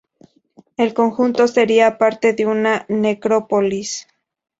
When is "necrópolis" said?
2.89-4.07